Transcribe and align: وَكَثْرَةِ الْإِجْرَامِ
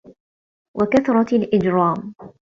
وَكَثْرَةِ 0.73 1.35
الْإِجْرَامِ 1.37 2.13